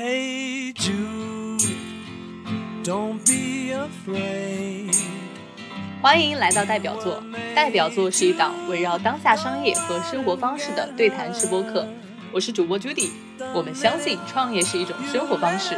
[0.00, 1.58] Hey Jude,
[2.84, 4.96] don't be afraid.
[6.00, 7.20] 欢迎来到代表作。
[7.52, 11.84] 代表作是一档围绕当下商业和生活方式的对谈式播客。
[12.30, 13.10] 我是主播 Judy。
[13.52, 15.76] 我们相信创业是一种生活方式。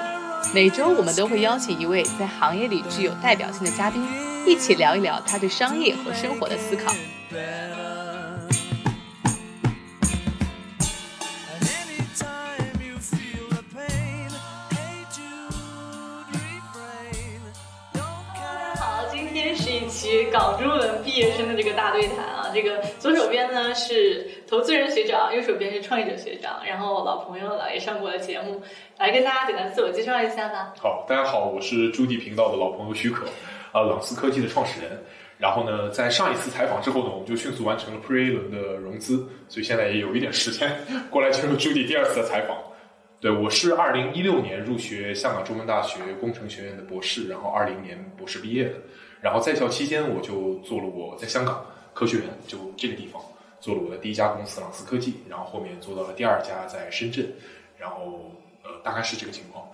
[0.53, 4.07] 每周我们都会邀请一位在行业里具有代表性的嘉宾，
[4.47, 6.93] 一起聊一聊他对商业和生活的思考。
[20.31, 22.51] 港中文毕业生的这个大对谈啊。
[22.53, 28.61] 这个左手边呢是投资人学长，右手边是创业者学长，然后老朋友了，也上过了节目，
[28.99, 30.75] 来跟大家简单自我介绍一下吧。
[30.81, 33.27] 好，大家好，我是朱迪频道的老朋友许可，
[33.73, 34.99] 啊，朗思科技的创始人。
[35.39, 40.71] 然后呢，在上一次采访之后呢，我们就迅速完成了 Pre A 轮的融资，所以现在也有一点时间
[41.09, 42.59] 过来进入朱迪第二次的采访。
[43.21, 48.73] 对，我是二零一六年入学香港中文大学工程学院的博士，然后二零年博士毕业的。
[49.21, 53.23] 然后在校期间，我就做了我在香港科学园就这个地方
[53.61, 57.27] 做了我的第一家公司朗思科技，然后后面做到了第二家在深圳，
[57.79, 58.31] 然后
[58.65, 59.67] 呃大概是这个情况。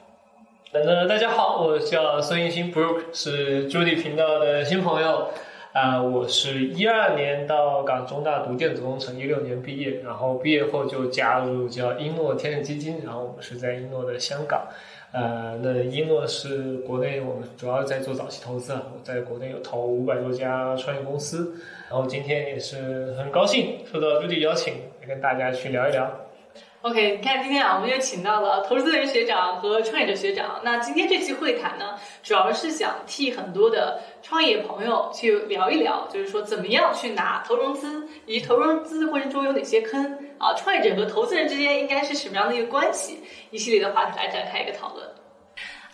[0.73, 5.31] 呃，大家好，我叫孙艺兴，Brook 是 Judy 频道的新朋友。
[5.73, 14.69] 啊、我是一二年到港中大读电子工程，一六年毕业，然后毕业后就加入叫英诺天使基金，然后我们是在英诺的香港。
[15.13, 21.55] 呃，那英诺是国内我们主要在做早期投资啊，我在国内有投五百多家创业公司，
[21.89, 26.11] 然后今天也是很高兴受到朱迪邀请，来跟大家去聊一聊。
[26.83, 30.61] OK，你看今天啊，我们又请到了投资人学长和创业者学长。
[30.63, 45.07] 那今天这期会谈呢，主要是想替很多的创业朋友去聊一聊，就是说怎么样去拿投融资，以及投融资的过程中有哪些坑啊，创业者和投资人之间应该是什么样的一个关系，一系列的话题来展开一个讨论。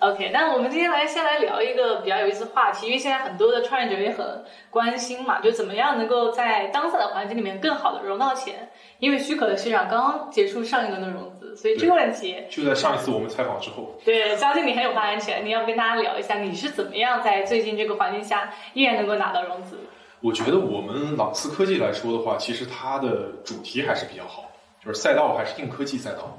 [0.00, 8.68] OK，那我们今天来先来聊一个比较有意思的话题，因为现在很多的创业者也很关心嘛，就怎么样能够在当下的环境里面更好的融到钱。
[8.98, 19.78] 因为许可的学长刚刚结束上一轮的融资，所以这个问题，就在上一次我们采访之后，对，相信你很有发言权，你要跟大家聊一下你是怎么样在最近这个环境下依然能够拿到融资。
[20.22, 26.38] 我觉得我们朗思科技来说的话，其实它的主题还是比较好，就是赛道还是硬科技赛道，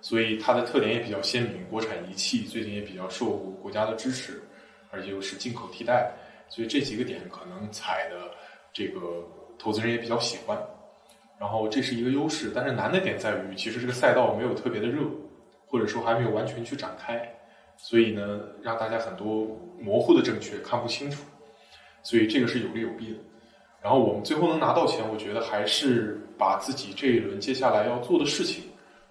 [0.00, 1.66] 所以它的特点也比较鲜明。
[1.68, 3.30] 国产仪器最近也比较受
[3.60, 4.40] 国家的支持，
[4.90, 6.12] 而且又是进口替代，
[6.48, 8.30] 所以这几个点可能踩的
[8.72, 9.00] 这个
[9.58, 10.56] 投资人也比较喜欢。
[11.36, 15.02] 然后这是一个优势，但是难的点在于，其实这个赛道没有特别的热，
[15.66, 17.36] 或者说还没有完全去展开，
[17.76, 19.44] 所以呢，让大家很多
[19.80, 21.24] 模糊的正确看不清楚，
[22.04, 23.18] 所以这个是有利有弊的。
[23.82, 28.62] 然后我们最后能拿到钱，我觉得还是把自己这一轮接下来要做的事情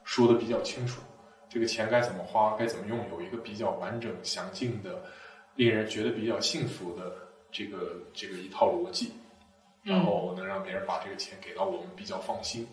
[0.06, 1.02] 说的比较清楚，
[1.50, 5.04] 这个钱该怎么花，该怎么用，有一个比较完整、详尽的，
[5.56, 7.12] 令人觉得比较幸福的
[7.52, 9.12] 这个这个一套逻辑。
[9.84, 12.66] 然后能让别人把这个钱给到我们比较放心。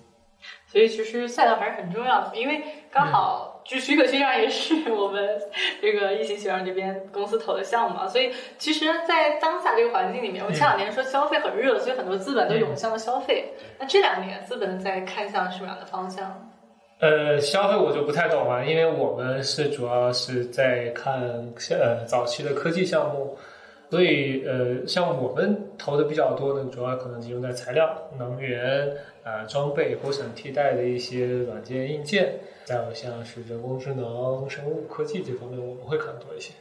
[0.68, 5.40] 所以其实赛道还是很重要的，因为刚好就许可学长也是 我们
[5.80, 13.44] 这个一行学长这边公司投的项目嘛，所以其实，在当下这个环境里面，我前两年说消费很热，所以很多资本都涌向了消费。
[13.78, 16.50] 那这两年资本在看向什么样的方向？
[16.98, 21.22] 呃，消费我就不太懂了，因为我们是主要是在看
[21.70, 23.38] 呃早期的科技项目，
[23.88, 28.92] 所以呃，像我们投的比较多的，主要可能集中在材料、能源、
[29.22, 32.34] 呃装备、国产替代的一些软件硬件，
[32.64, 36.52] 再有像是人工智能、生物科技这方面，我们会看多一些。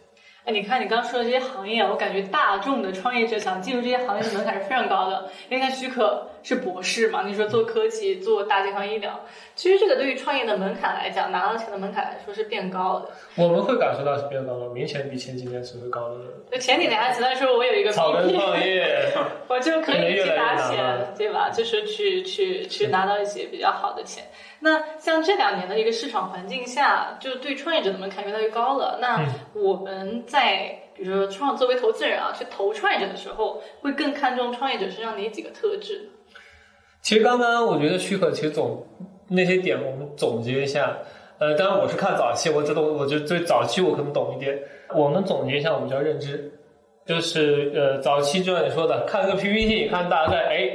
[0.46, 5.30] 哎，你看你刚说的这些行业，我感觉大众的创业者想进入这些行业的门槛是非常高的。
[5.50, 13.10] 因为看许可是博士嘛，你说做科技、做大健康医疗，其实这个对于创业的门槛来讲，拿到钱的门槛来说是变高的。
[13.36, 16.16] 我们会感受到是变高了，明显比前几年是会高的。
[16.52, 19.12] 就前几年还只能说我有一个草根创业，
[19.48, 21.50] 我就可以去拿越越难钱，对吧？
[21.50, 24.26] 就是去去去拿到一些比较好的钱。
[24.62, 29.00] 那像这两年的一个市场环境下，就对创业者的门槛越来越高了。
[29.02, 36.10] 那我们在比如说创作为投资人啊，去投创业者的时候，会更看重创业者身上哪几个特质？
[37.02, 38.86] 其实刚刚我觉得许可其实总
[39.30, 40.98] 那些点我们总结一下，
[41.38, 44.60] 呃，当然我是看早期，我知道我就最早期我可能懂一点。
[44.96, 46.52] 我们总结一下，我们叫认知，
[47.06, 50.72] 就是呃早期就像你说的，看个 PPT，看大概，哎，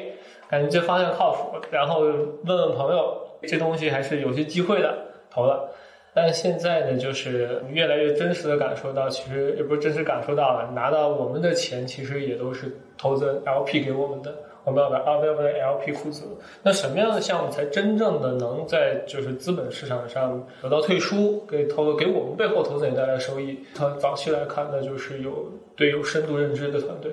[0.49, 4.97] 感觉这方向靠谱，然后问问朋友，这东西还是有些机会的，
[5.31, 5.69] 投了。
[6.17, 14.32] 但现在呢，就是越来越真实的感受到，其实也不是真实感受到了，拿到我们的钱其实也都是投资 LP 给我们的，
[14.64, 16.25] 我们要给 Available 的 LP 负责。
[16.62, 23.61] 那什么样的项目才真正的能在就是资本市场上得到退出，给投给我们背后投资人带来收益？
[23.75, 27.12] 它早期来看呢，就是有对有深度认知的团队，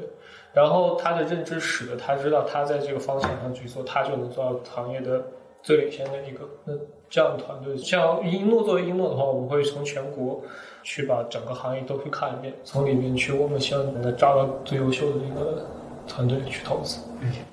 [0.54, 5.22] 然后他的认知使得他知道他在这个方向上去做，他就能做到行业的
[5.62, 6.48] 最领先的一个。
[6.64, 6.74] 那
[7.10, 10.42] 这样的团队，像一诺作为一诺的话，我们会从全国
[10.82, 15.66] 去把整个行业都去看一遍，从里面去，我们希望能抓到最优秀的一个
[16.12, 17.00] 团队去投资。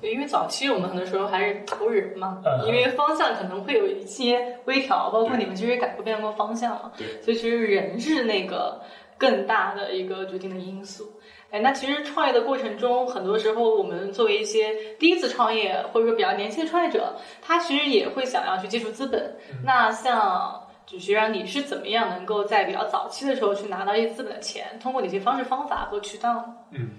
[0.01, 8.81] 对，因为早期我们很多时候还是投人嘛，嗯因为方向可能会有一些微调，包括你们其实也改过变过方向嘛，对所以其实人是那个
[9.17, 11.11] 更大的一个决定的因素。
[11.51, 19.35] 哎，那其实创业的过程中，很多时候我们作为一些第一次创业或者说比较年轻的创业者，他其实也会想要去接触资本。
[19.63, 26.89] 那像只是让你是怎么样能够在比较早期的时候去拿到一些资本的钱，通过哪些方式方法和渠道嗯？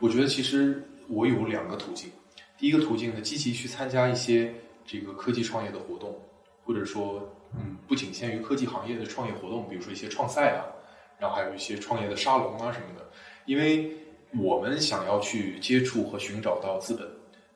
[0.00, 2.10] 我觉得其实我有两个途径。
[2.56, 6.18] 第一个途径呢，积极去参加一些这个科技创业的活动，
[6.64, 7.22] 或者说，
[7.54, 10.66] 嗯，不仅限于科技行业的创业活动，比如说一些创赛啊，
[11.18, 13.08] 然后还有一些创业的沙龙啊什么的。
[13.46, 13.96] 因为
[14.38, 17.08] 我们想要去接触和寻找到资本，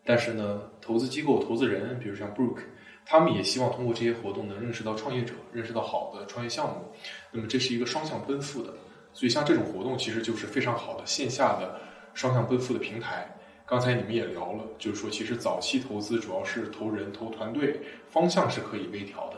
[0.05, 2.61] 但是呢，投资机构、投资人，比如像 Brook，
[3.05, 6.93] 他们也希望通过这些活动能认识到创业者，认识到好的创业项目。
[7.33, 8.73] 那么这是一个双向奔赴的，
[9.13, 11.81] 所以像这种活动其实就是非常好的线下的
[12.15, 13.29] 双向奔赴的平台。
[13.73, 19.37] 刚才你们也聊了，就是说其实早期投资主要是投人、投团队，方向是可以微调的。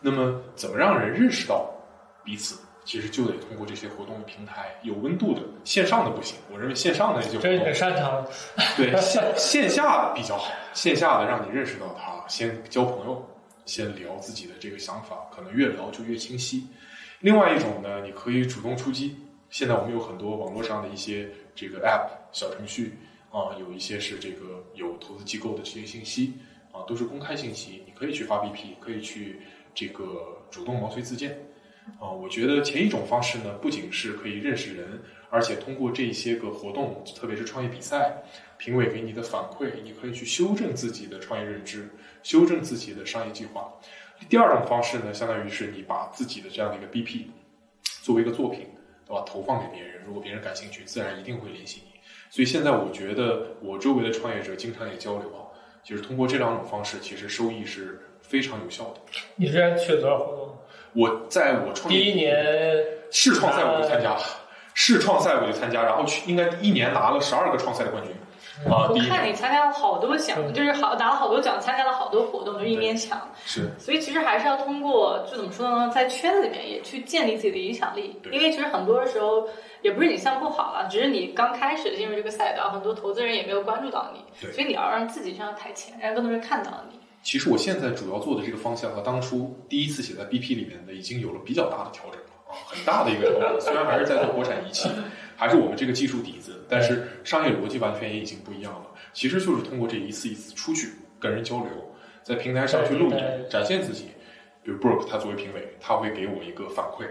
[0.00, 1.72] 那么怎么让人认识到
[2.24, 2.58] 彼此？
[2.84, 6.36] 其实就得通过这些活动的平台，有温度的，线上的不行。
[6.52, 8.26] 我认为线上的就这是你的擅长。
[8.76, 13.24] 对线线下比较好，线下的让你认识到他，先交朋友，
[13.66, 16.66] 先聊自己的这个想法，可能越聊就越清晰。
[17.20, 19.16] 另外一种呢，你可以主动出击。
[19.48, 22.98] 现在我们有很多网络上的一些这个 App 小程序
[23.36, 26.32] 啊，有一些是这个有投资机构的这些信息
[26.72, 29.40] 啊，都是公开信息，你可以去发 BP，可以去
[29.74, 31.38] 这个主动毛遂自荐。
[32.00, 38.22] 啊，我觉得前一种方式呢，不仅是可以认识人，而且通过这些个活动，特别是创业比赛，
[38.56, 41.90] 评委给你的反馈，你可以去修正自己的创业认知，
[42.22, 43.70] 修正自己的商业计划。
[44.30, 47.26] 第二种方式呢，相当于是你把自己的这样的一个 BP
[48.02, 48.66] 作为一个作品，
[49.06, 49.22] 对吧？
[49.26, 51.82] 投放给别人，如果别人感兴趣，自然一定会联系。
[52.30, 55.48] 所以现在我觉得，我周围的创业者经常也交流啊，
[55.82, 59.00] 就是通过这两种方式，其实收益是非常有效的。
[59.36, 60.58] 你之前去了多少活动？
[60.92, 64.22] 我在我创业第一年市创赛我就参加了，
[64.74, 68.12] 市创赛我就参加，然后去应该一年拿了十二个创赛的冠军
[68.64, 73.20] 啊，我看你参加了好多奖，嗯就是好拿了好多奖，参加了好多活动，就一面墙。
[73.44, 78.18] 是所以其实还是要通过，就怎么说呢，在圈子里面也去建立自己的影响力。
[78.22, 79.46] 对因为其实很多时候
[79.82, 84.20] 也不是你项目不好了，只是你刚开始进入这个赛道，很多投资人也没有关注到你。
[84.40, 86.98] 对所以你要让自己上台前，让更多人看到你。
[87.22, 93.60] 其实我现在主要做的这个方向和当初第一次写在 BP 里面的已经有了比较大的调整了啊，很大的一个调整。
[93.60, 94.88] 虽然还是在做国产仪器，
[95.36, 98.86] 还是我们这个技术底子，但是商业逻辑完全也已经不一样了。
[99.12, 101.68] 其实就是通过这一次一次出去跟人交流，
[102.22, 104.06] 在平台上去露对脸，展现自己。
[104.62, 107.06] 比如 Brooke 他作为评委，他会给我一个反馈，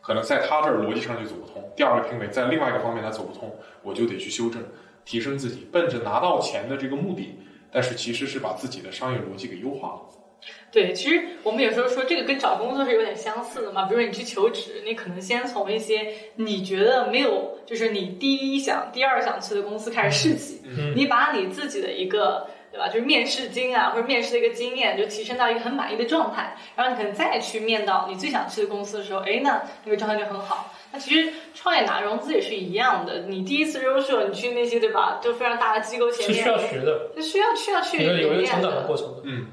[0.00, 1.62] 可能在他这儿逻辑上就走不通。
[1.76, 4.62] 第二个评委在另外一个方面他走不通，我就得去修正，
[5.04, 7.38] 提升自己，奔着拿到钱的这个目的。
[7.70, 10.00] 但是其实是把自己的商业逻辑给优化了。
[10.70, 13.86] 对，其实我们有时候说这个跟找工作是有点相似的嘛。
[13.86, 20.60] 比如说你去求职，你可能先从一些你觉得没有，就是你第一想、第二想去的公司开始试起。
[20.64, 30.74] 嗯你把你自己的一个对吧，就是面试经啊或者面试的一个经验，就提升到一个很满意的状态，然后你可能再去面到你最想去的公司的时候，哎，那那个状态就很好。
[30.92, 38.86] 那其实创业拿融资也是一样的，你第一次优秀，你去那些对吧，就非常大的机构前面，是需要学的，是需要需要去有有一个成长的的。
[38.86, 39.22] 过程的。
[39.24, 39.46] 嗯，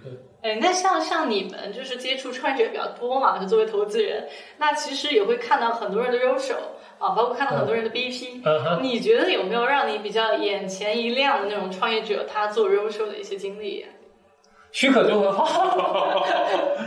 [0.44, 6.56] 哎，那像像你们就是接触创业者比较多嘛，就作为投资人，那其实也会看到很多人的优手
[7.00, 8.42] 啊，包括看到很多人的 BP。
[8.44, 13.86] 嗯哼，你觉得有没有让你比较眼前一亮的那种创业者他做优秀的一些经历？
[14.74, 16.26] 许可就很好。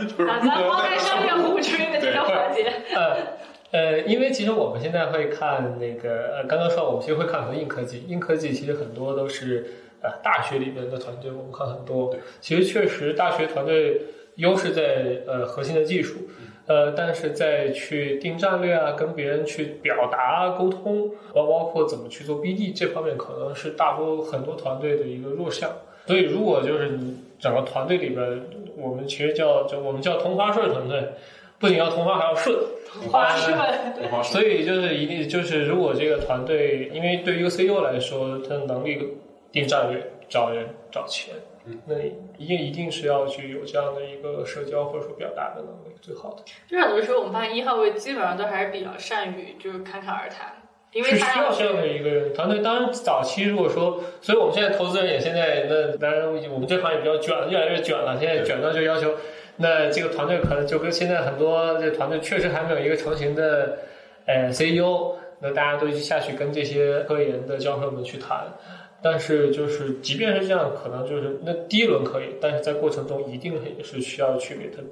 [0.07, 3.17] 就是啊，咱抛开商业互吹的这个环节，呃
[3.71, 12.15] 呃，因为其实我们现在会看那个呃，刚刚说我们其实会看很多硬科技，硬科技其实很多都是呃大学里面的团队，我们看很多。
[12.39, 14.01] 其实确实大学团队
[14.35, 16.27] 优势在呃核心的技术，
[16.67, 25.71] 呃，但是在去定战略啊，跟别人去表达沟通，包包括怎么去做 BD 这方面，可能是大多很多团队的一个弱项。
[26.05, 28.41] 所以如果就是你整个团队里边，
[28.77, 31.03] 我们其实叫就我们叫同花顺团队，
[31.59, 32.55] 不仅要同花还要顺。
[33.11, 33.57] 花顺。
[34.23, 39.17] 所以就是一定就是，如果这个团队，因为对于一个 CEO 来说，他的能力
[39.59, 41.35] 定战略，找人找钱，
[41.65, 41.95] 嗯那
[42.37, 46.43] 一定一定是要去有这样的一个社交或者说表达的能力，最好的。
[46.67, 50.53] 就是很多时候我们发现一号位基本上都还是比较善于就是侃侃而谈，
[50.93, 52.59] 因为是他要需要这样的一个人团队。
[52.59, 58.17] 当然，早期如果说，所以我们现在投资人也现在那当然我们这行也比较卷，越来越卷了。
[58.19, 59.15] 现在卷到就要求，
[59.57, 63.79] 那这个团队可能就跟现在很多这团队确实还没有一个成型的
[64.25, 68.47] 呃 CEO，那大家都下去跟这些科研的教授们去谈。
[69.09, 74.83] 但是就是即便是这样，可能就是那第一轮可以，但是在过程中一定也是需要去给他。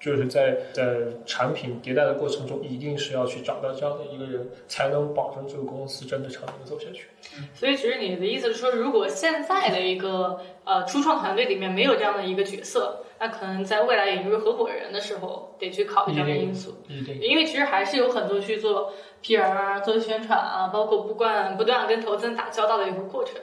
[0.00, 7.06] 就是在在产品迭代的过程中，一定是要去找到这样的一个人，才能保证这个公司真的长久的走下去。
[7.54, 16.74] 所以其实你的意思是说，如果现在的一个呃初创团队里面没有这样的一个角色，那可能在未来引入合伙人的时候，得去考虑这样的因素。
[17.22, 23.36] 因为其实还是有很多去做 PR 啊、做宣传啊，包括不断不断跟投资人打交道的一个过程，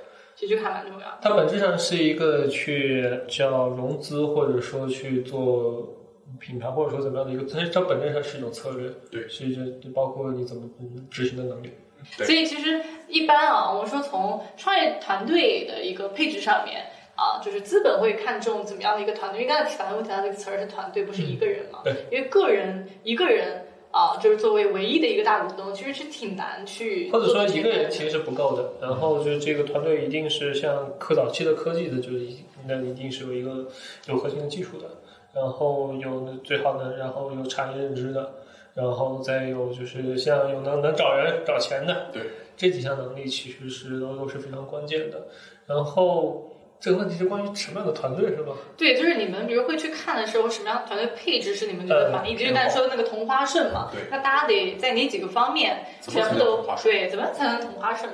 [0.48, 1.19] 这个还蛮重要的。
[1.21, 5.98] 它本质上是一个去叫融资，或者说去做
[6.39, 11.71] 品牌，或者说怎么样的一个，它它本质上是一种策略，对是一种包括你怎么嗯执行的能力。
[12.17, 19.41] 对所以其实一般啊，我们说从创业团队的一个配置上面啊，就是资本会看重怎么样的一个团队。
[19.41, 21.81] 因为刚才反复提到这个词儿是团队，不是一个人嘛？
[21.83, 21.93] 对。
[22.12, 33.67] 因为个人一个人啊，就是作为唯一的一个大股东，其实是挺难去或者说一个人其实是不够的，然后就是这个团队一定是像科早期的科技的，就是一那一定是有一个
[34.07, 34.88] 有核心的技术的，
[35.33, 38.36] 然后有最好的，然后有产业认知的，
[38.75, 42.21] 然后再有就是像有能能找人找钱的，对，
[42.55, 45.27] 这几项能力其实是都都是非常关键的。
[45.65, 46.50] 然后
[46.81, 48.53] 这个问题是关于什么样的团队是吧？
[48.75, 52.33] 对，就是你们比如会去看的时候，什么样的团队配置是你们觉得满意？
[52.33, 53.89] 呃就是刚才说的那个同花顺嘛。
[53.93, 58.11] 对那大家得在哪几个方面全部都对，怎么才能同花顺？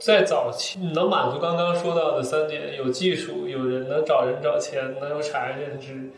[0.00, 6.10] 在早期能满足刚刚说到的三点，有技术、有人能找人找钱，能有产业认知，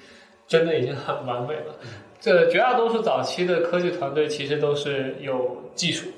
[0.47, 1.75] 真的已经很完美了。
[2.19, 6.09] 这绝大多数早期的科技团队其实都是有技术，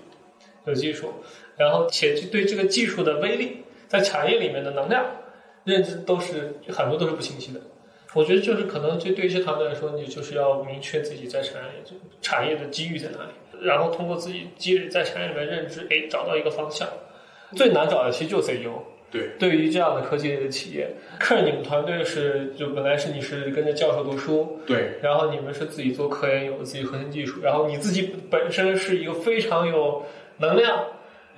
[0.66, 1.14] 有技术，
[1.56, 5.04] 然后且对这个技术的威力，在产业里面的能量
[5.64, 7.60] 认知都是很多都是不清晰的。
[8.14, 11.68] 我觉得就是可能这对一些团队来说，你就是要明确自己在产业
[12.22, 16.88] 产业的机遇在哪里，然后通过自己积累在产业里面认知，哎，找到一个方向。
[17.56, 18.82] 最难找的其实就是 CEO。
[19.10, 20.86] 对，对于这样的科技类的企业，
[21.18, 30.02] 看你们团队是就本来是你是跟着教授读书，对，然后你们是自己做科研，有自己核心技术，然后你自己本身是一个非常有
[30.40, 30.84] 能量，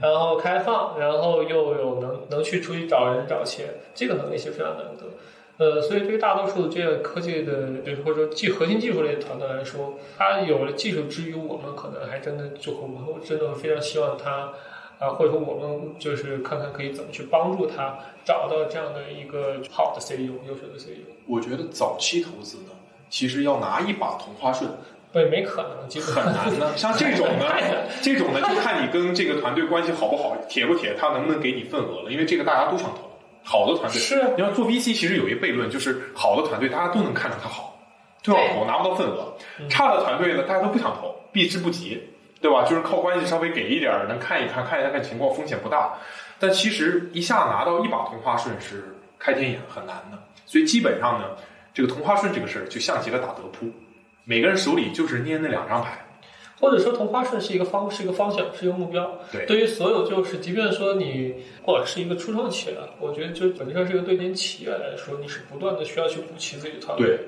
[0.01, 5.05] 然后开放，然后又有能能去出去找人找钱，这个能力是非常难得。
[5.59, 14.53] 呃，所以对于大多数这个科技的，就是或者说技核心技术类的团队来说，它有了技术之余，我们可能还真的就我们真的非常希望它。
[15.01, 21.07] 啊，或者说我们就是看看可以怎么去帮助他找到这样的一个好的 CEO，优秀的 CEO。
[21.27, 22.73] 我觉得早期投资呢，
[23.09, 24.71] 其实要拿一把同花顺
[25.13, 26.75] 对，没可能，基本很难的。
[26.79, 27.47] 像这种呢，
[28.03, 32.11] 这种呢就看你跟这个团队关系好不好，铁不铁，他能不能给你份额了。
[32.11, 33.11] 因为这个大家都想投，
[33.43, 37.79] 好的团队是啊你要做 VC，其实有一悖论，就是好的团队大家都能看出他好，
[38.23, 39.37] 就要投，拿不到份额；
[39.69, 42.09] 差的团队呢，大家都不想投，避之不及。
[42.43, 42.65] 对吧？
[42.65, 45.99] 就是靠关系稍微给一点儿，能看一看，看一下看情况，风险不大。
[46.39, 50.19] 但其实一下拿到一把同花顺是开天眼，很难的。
[50.47, 51.27] 所以基本上呢，
[51.75, 53.71] 这个同花顺这个事儿就像极了打德扑，
[54.31, 56.07] 每个人手里就是捏那两张牌。
[56.61, 59.19] 或者说同花顺是一个方，是一个方向，是一个目标。
[59.33, 61.35] 对对于所有就是，即便说你
[61.65, 67.09] 或者是一个初创企业，我觉得就本质上是一个对您企业来说，你是不断的需要去补齐自己的团队。
[67.09, 67.19] 对。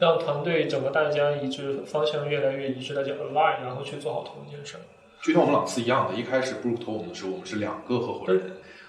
[0.00, 4.80] 让团队整个大家一致方向越来越一致，大家 align，然后去做好同一件事儿。
[5.22, 8.42] 就像我们朗斯一样的，一开始布鲁克投我们的时候，我们是两个合伙人，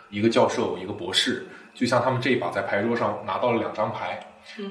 [0.10, 1.46] 一个教授，一个博士。
[1.76, 4.20] 就像他们这一把在牌桌上拿到了两张牌，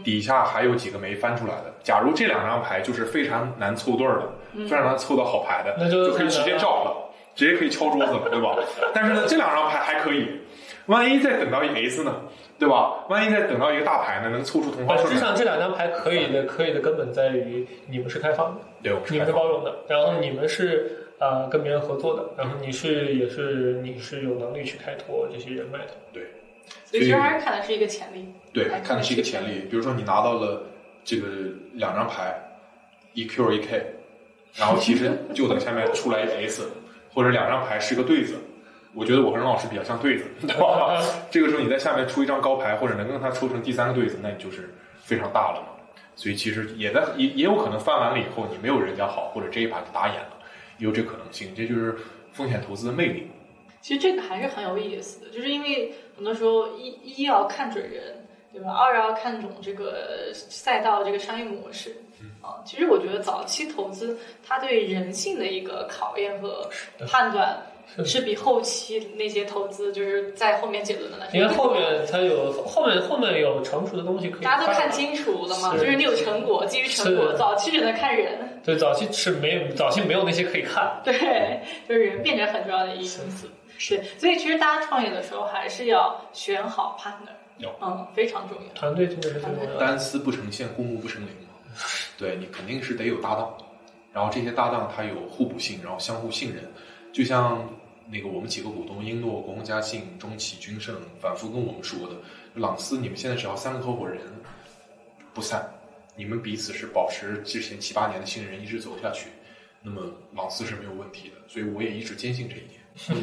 [0.05, 1.73] 底下还有几个没翻出来的。
[1.83, 8.57] 假如这两张牌就是非常难凑对儿的，非常难凑到好牌的，那就可以直接照了，直接可以敲桌子了，对吧？
[8.93, 10.41] 但是呢，这两张牌还可以，
[10.87, 12.15] 万一再等到一 S 呢？
[12.59, 13.05] 对吧？
[13.09, 25.93] 万一再等到一个大牌呢，能凑出同花顺实际上这两张牌可以的，可以的根本在于你们是开放的，对，我们是你们是包容的，然后你们是呃跟别人合作的，然后你是也是你是有能力去开拓这些人脉的。
[26.85, 28.33] 所以其实还是看的是一个潜力。
[28.53, 29.67] 对，看的是一个潜力。
[29.71, 30.67] 比如说你拿到了
[31.05, 31.27] 这个
[31.75, 32.35] 两张牌，
[33.13, 33.95] 一 Q 一 K，
[34.57, 36.69] 然后其实就等下面出来一 S，
[37.13, 38.37] 或者两张牌是个对子。
[38.95, 41.01] 我觉得我和任老师比较像对子， 对吧？
[41.31, 45.69] 这个时候你在下面出一张高牌，或者能跟他抽成第三个对子，那你就是非常大了嘛。
[46.17, 50.31] 所以其实也在也也有可能翻完了以后，你没有人家好，或者这一把就打眼了，
[50.79, 51.55] 也有这可能性。
[51.55, 51.97] 这就是
[52.33, 53.31] 风险投资的魅力。
[53.81, 58.73] 其其实这个还是很有意思的，就是因为很多时候一一要看准人，对吧？
[58.73, 61.97] 二要看懂这个赛道这个商业模式。
[62.43, 66.69] 啊，其实我觉得早期投资它对人性的一个考验和
[67.07, 67.57] 判断，
[68.05, 78.61] 是比后期那些投资就是在后面结论的来说，因为后面它有后面后面有成熟的东西可以大家都看清楚了嘛，就是你有成果，基于成果，早期只能看人。
[78.65, 81.01] 对，早期是没有早期没有那些可以看。
[81.05, 81.13] 对，
[81.89, 83.47] 就是人变成很重要的一个因素。
[83.79, 88.75] 是，所以其实大家创业的时候还是要选好 partner，有嗯，非常重要。
[88.75, 89.79] 团队真的是最重要。
[89.79, 91.55] 单丝不成线，孤木不成林嘛。
[92.19, 93.57] 对你肯定是得有搭档，
[94.13, 96.65] 然后这些搭档他有互补性，然后相互信任。
[97.13, 97.67] 就像
[98.11, 102.17] 那个我们几个股东英诺、国宏嘉信、中企、君盛反复跟我们说的，
[102.55, 104.21] 朗思你们现在只要三个合伙人
[105.33, 105.65] 不散，
[106.17, 109.29] 你们彼此是保持之前七八年的信任，一直走下去，
[109.83, 110.03] 那么
[110.35, 111.37] 朗思是没有问题的。
[111.47, 112.78] 所以我也一直坚信这一点。
[112.99, 113.15] 现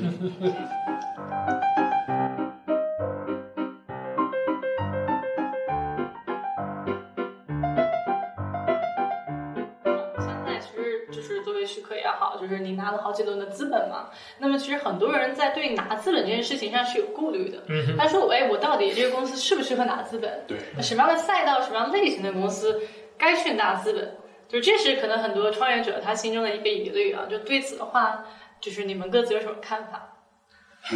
[10.45, 14.09] 在其实就是作为许可也好，就是你拿了好几轮的资本嘛。
[14.37, 17.61] 那么其实很多人在对拿资本这件事情上是有顾虑的。
[17.67, 20.45] 嗯，他说：“哎，我到底这个公司适不适合拿资本？
[20.47, 22.81] 对，什么样的赛道、什么样类型的公司
[23.17, 24.15] 该去拿资本？
[24.47, 27.25] 就这是可能很多创业者他心中的一个疑虑啊。
[27.29, 28.23] 就对此的话，
[28.65, 30.23] 就是你们各自有什么看法？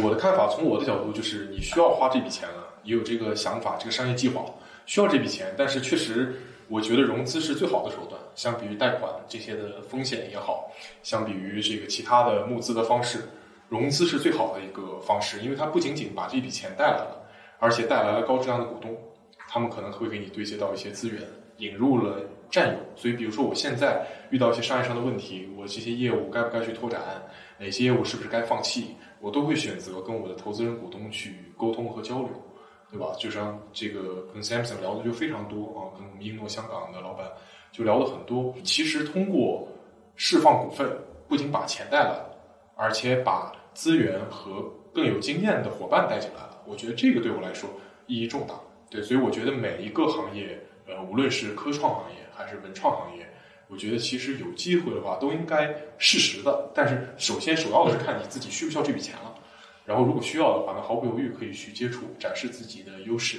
[0.02, 4.44] 我的看法，从我的角度就是，你需要花这笔钱了，也有这个想法，这个商业计划，
[4.86, 5.54] 需要这笔钱。
[5.56, 10.72] 但是确实，我觉得融资是最好的手段，相比于贷款这些的风险也好，
[11.04, 13.28] 相比于这个其他的募资的方式，
[13.68, 17.22] 融资是最好的一个方式，因为它不仅仅把这笔钱带来了，
[17.60, 18.98] 而且带来了高质量的股东，
[19.48, 21.22] 他们可能会给你对接到一些资源，
[21.58, 22.16] 引入了
[22.50, 22.80] 战友。
[22.96, 27.00] 所以，比如说我现在遇到一些商业上的问题，我这些业务该不该去拓展，
[27.60, 28.96] 哪些业务是不是该放弃？
[29.20, 32.30] 我都会选择跟我的投资人股东去沟通和交流，
[32.90, 33.14] 对吧？
[33.18, 37.30] 就像这个跟 Samson 聊的就非常多啊，跟我们英诺香港的老板
[37.70, 38.54] 就聊了很多。
[38.64, 39.68] 其实通过
[40.16, 40.90] 释放股份，
[41.28, 42.34] 不仅把钱带来了，
[42.76, 44.64] 而且把资源和
[44.94, 46.62] 更有经验的伙伴带进来了。
[46.66, 47.68] 我觉得这个对我来说
[48.06, 48.54] 意义重大。
[48.88, 53.29] 对，所以我觉得每一个行业，呃，无论是科创行业还是文创行业，
[53.70, 56.70] 我觉得其实有机会的话，都应该适时的。
[56.74, 59.34] 但是首先首要的是看你自己需不需要这笔钱了。
[59.86, 63.38] 然后如果需要的话，那毫不犹豫可以去接触，展示自己的优势，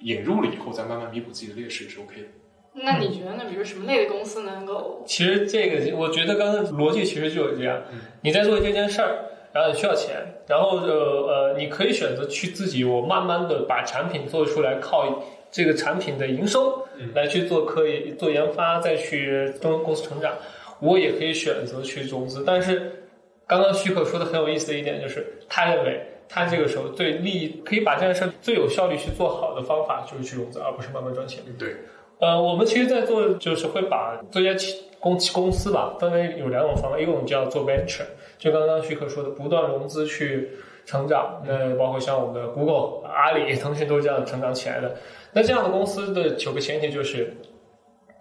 [0.00, 2.28] 引入了以后再慢慢弥补自己的劣势也是 OK 的。
[2.74, 3.44] 那你觉得那？
[3.44, 5.02] 比如什么类的公司能够？
[5.06, 10.92] 其实这个我觉得刚才逻辑其实就是这样嗯，你在做这件事儿，然后你需要钱，然后呃
[11.26, 20.34] 呃，你可以选择去自己我慢慢的把产品做出来，靠这个产品的营收嗯来去做科研做研发，再去中公司成长。
[20.80, 23.02] 我也可以选择去融资，但是
[23.48, 31.42] 刚刚许可说的很有意思的一点就是，他认为他这个时候最利益可以把这件事最有效率去做好的方法就是去融资，而不是慢慢赚钱。
[31.58, 31.74] 对，
[32.20, 38.06] 呃，我们其实，在做就是会把这些企公公司吧分为有两种方法，一种叫做 venture，
[38.38, 40.50] 就刚刚许可说的，不断融资去
[40.88, 41.42] 成长。
[41.46, 44.96] 那包括像我们的 Google、阿里、腾讯都是这样成长起来的。
[45.32, 47.36] 那这样的公司的九个前提就是，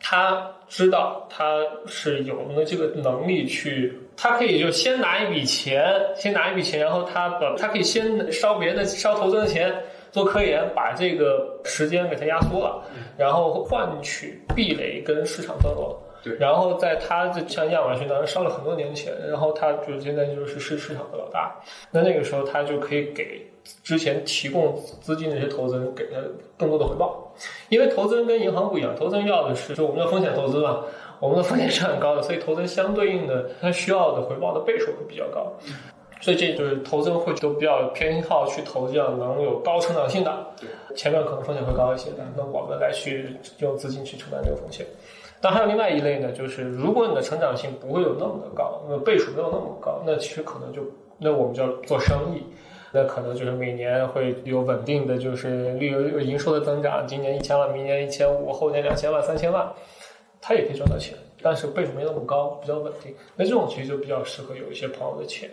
[0.02, 5.84] 他知道他是有那这个能力去，他可以就先拿一笔钱，
[6.16, 9.74] 先拿一笔钱，然后他把他可以先烧别人的烧投资人的钱。
[10.10, 12.82] 做科研，把这个时间给它压缩了，
[13.18, 15.96] 然后换取壁垒跟市场份额。
[16.24, 21.56] 对然后在他这像亚马逊当时烧了很多年钱，然后他就现在就是市市场的老大。
[21.92, 23.50] 那那个时候他就可以给
[23.84, 26.18] 之前提供资金的这些投资人给他
[26.58, 27.34] 更多的回报，
[27.70, 30.84] 因为投资人跟银行不一样，投资人要的是就我们的风险投资嘛，
[31.20, 35.54] 我们的风险是很高的，所以投资人相对应的他需要的回报的倍数会比较高。
[36.20, 44.84] 所以这就是投资人会都比较偏好去投这样能有高成长性的，对，前面可能风险会高一些的，那我们来去用资金去承担这个风险。
[45.40, 50.82] 但还有另外一类呢，就是如果你的成长性不会有那么的高，那倍数没有那么高，那其实可能就
[51.20, 52.44] 那我们就要做生意，
[52.92, 59.72] 那可能就是每年会有稳定的就是利润营收的增长，今年一千万，明年一千五，后年两千万、三千万，
[60.42, 63.14] 它也可以赚到钱，但是倍数没那么高，比较稳定。
[63.36, 65.50] 那这种其实就比较适合有一些朋友的钱。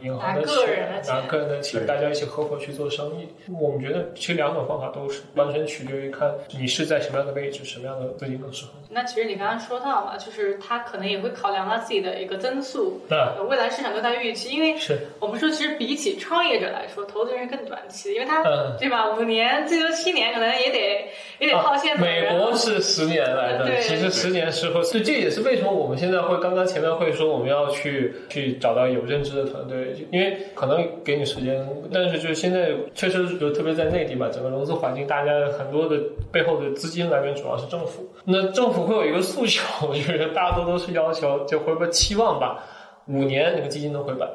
[0.00, 3.28] 银行的拿个人的钱，钱拿个人的钱，大家一起合伙去做生意。
[3.58, 8.88] 我们觉得其实两种方法都是完全取决于看你是在什么样的位置，什么样的资金更适合你。
[8.90, 19.14] 那其实你刚刚说到嘛，就是他可能也会考量他自己的一个增速，那呃未来市场对他预期，因为是，我们说，其实比起创业者来说，投资人更短期，因为他、嗯对吧？
[19.14, 22.00] 五年最多七年，可能也得也得套现。
[22.00, 36.00] 美国是十年来的，对其实十年之后，所以这也是是为什么我们现在会刚刚前面会说我们要去去找到有认知的团队，因为可能给你时间，但是就是现在确实就特别在内地吧，整个融资环境，大家很多的
[36.32, 38.08] 背后的资金来源主要是政府。
[38.24, 42.64] 那政府会有一个诉求，就是大多都是要求就回本期望吧，
[43.06, 44.28] 五年那个基金能回本，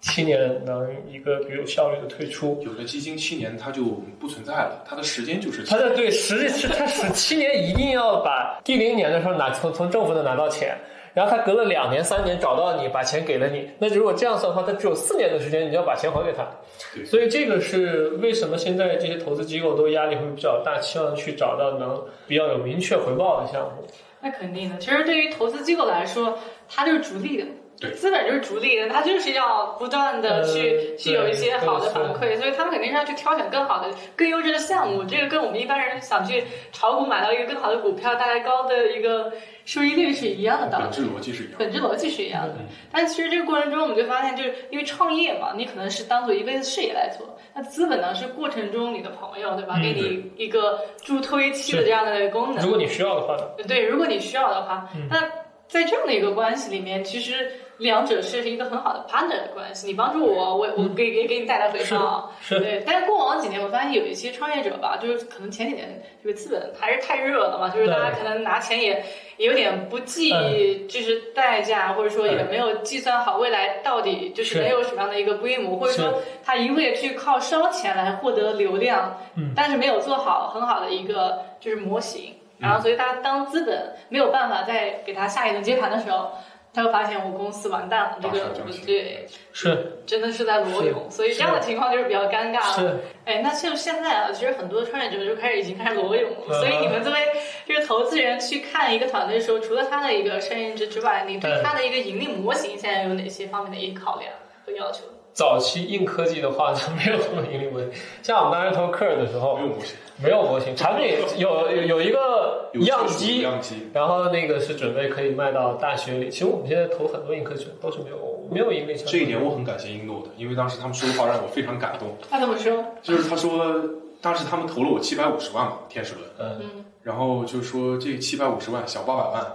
[0.00, 2.60] 七年能一个比如有效率的退出。
[2.64, 3.82] 有的基金七年它就
[4.20, 10.76] 不存在了，它的时间就是它的对实际是它十七年一定要把第零年的时候拿从从政府那拿到钱，
[11.14, 16.46] 然后他隔了两年三年找到你把钱给了你，那如果这样算的话，他只有四年的时间你要把钱还给他。
[16.94, 23.86] 对所以这个是为什么现在这些投资机构都压力会比较大，希望去找到能比较有明确回报的项目。
[24.20, 24.78] 那肯定的。
[24.78, 27.46] 其实对于投资机构来说，它就是逐利的。
[27.82, 35.04] 对资本就是逐利的，他就是要不断的去、呃去有一些好的反馈，所以他们肯定是要去挑选更好的、更优质的项目。
[35.04, 39.32] 这个跟我们一般人想去炒股买到一个更好的股票带来高的一个
[39.64, 40.92] 收益率是一样的道理本。
[40.92, 41.58] 质逻辑是一样的。
[41.58, 49.74] 本质逻辑是一样的嗯，但其实这个过程中，我们就发现，就是因为创业嘛，你可能是当做一辈子事业来做，那资本呢是过程中你的朋友，对吧？
[49.78, 52.64] 嗯给你一个助推器的这样的功能。
[52.64, 53.42] 如果你需要的话呢？
[53.66, 55.20] 对，如果你需要的话，嗯那
[55.68, 57.50] 在这样的一个关系里面，其实
[57.82, 59.86] 两者是一个很好的 partner 的关系。
[59.86, 62.32] 你帮助我，我我给给给你带来回报。
[62.48, 69.04] 对，但是过往几年，我发现有一些创业者吧，就是可能前几年这个资本还是太热了嘛，就是大家可能拿钱也
[69.36, 82.36] 也有点不计嗯就是代价，或者说也没有计算好未来到底就是是能有什么样的一个规模，或者说他一味地去靠烧钱来获得流量，嗯但是没有做好很好的一个就是模型。
[82.58, 86.30] 然后，所以他当资本没有办法再给他下一轮接盘的时候，
[86.74, 88.50] 他会发现我公司完蛋了，这个
[88.86, 92.78] 对，是真的是在裸泳，所以这样的情况就是比较尴尬了。
[92.78, 96.36] 是，哎，那就现在啊，其实很多创业者就开始已经开始裸泳了。
[96.48, 97.18] 嗯所以你们作为
[97.66, 104.32] 这个投资人去看一个团队的时候，除了他的一个胜任值之外，你对嗯他的一个盈利模型现在有哪些方面的一个考量
[104.64, 105.04] 和要求？
[105.32, 107.90] 早期硬科技的话，它没有什么盈利模型。
[108.22, 116.28] 像我们当时投科尔的时候没，有模型，没有模型，产品有有有一个样机，样机，然后那个是准备可以卖到大学里。
[116.28, 118.94] 其实我们现在投很多硬科技都是没有没有盈利。
[118.94, 122.08] 这一点我很感谢英诺的，因为当时他们说的话让我非常感动。
[122.30, 122.84] 他怎么说？
[123.02, 123.74] 就是他说，
[124.20, 129.46] 当时他们投了我七百五十万嘛，天使轮，嗯嗯然后就说这七百五十万小八百万，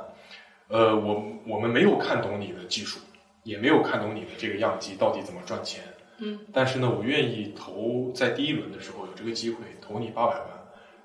[0.69, 2.99] 呃，我我们没有看懂你的技术，
[3.47, 5.81] 也没有看懂你的这个样机到底怎么赚钱，
[6.17, 10.47] 嗯，但是呢，我愿意投在第一轮的时候有这个机会投你八百万，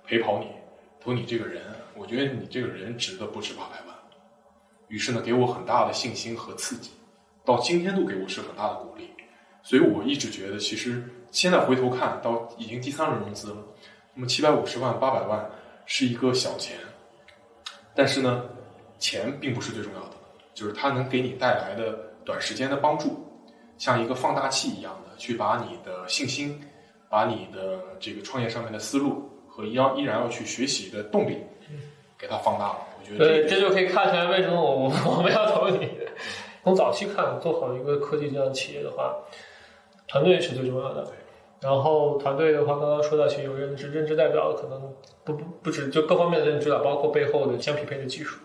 [0.05, 0.49] 陪跑你，
[1.01, 1.63] 投你这个人，
[1.95, 3.97] 我觉得你这个人值得不止八百万，
[4.89, 6.91] 于是呢，给我很大的信心和刺激，
[7.45, 9.09] 到今天都给我是很大的鼓励，
[9.63, 11.01] 所以我一直觉得，其实
[11.31, 13.63] 现在回头看到已经第三轮融资了，
[14.15, 15.49] 那么七百五十万、八百万
[15.87, 16.77] 是一个小钱，
[17.95, 18.45] 但是呢，
[18.99, 20.17] 钱并不是最重要的，
[20.55, 23.25] 就是它能给你带来的短时间的帮助，
[23.79, 26.61] 像一个放大器一样的去把你的信心、
[27.09, 31.39] 把你的这个创业上面的思路和要依然要去学习的动力，
[32.19, 32.79] 给它放大了。
[32.99, 35.89] 我觉得对，这这就可以看出来为什么我我我们要投你。
[36.65, 39.17] 从早期看，做好一个科技这样的企业的话，
[40.07, 41.05] 团队是最重要的。
[41.61, 44.81] 然后团队的话，刚刚说到，其实有认知，认知代表可能
[45.25, 48.39] 不不不止就各方面的认知了，包括背后的相匹配的技术。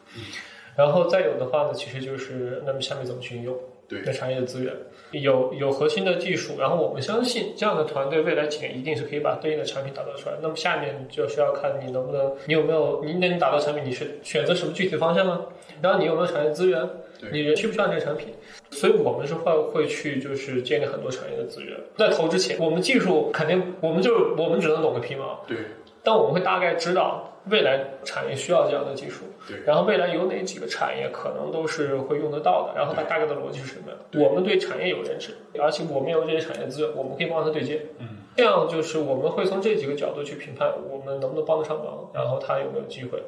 [0.77, 4.73] 然后再有的话呢，其实就是那么下面怎么去运用对那产业的资源，
[5.11, 10.35] 有有核心的技术，然后我们相信这样的团队未来几年一定是可以把对应的产品打造出来。
[10.41, 15.45] 那么下面就是要看你能不能，你有没有你那你打造产品，你是选择什么具体的方向呢？
[15.81, 16.87] 然后你有没有产业资源？
[17.31, 18.35] 你人需不需要这个产品？
[18.69, 21.75] 所以我们是会会去就是建立很多产业的资源。
[21.97, 25.57] 在投之前，我们技术肯定我们就我们只能懂个皮毛，对
[26.03, 33.97] 但我们会大概知道未来产业需要这样的技术，对然后未来有哪几个产业可能都是会用得到的，然后它大概的逻辑是什么样。
[34.23, 37.85] 我们对产业有认知，而且我们有这些产业资源，我们可以帮它对接。
[37.99, 43.21] 嗯，这样就是我们会从这几个角度去评判我们能不能帮得上忙，然后他有没有机会。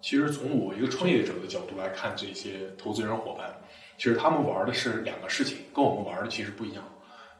[0.00, 3.52] 其实从我一个创业者的角度来看，这些投资人伙伴，
[3.96, 6.84] 其实他们玩的是两个事情，跟我们玩的其实不一样。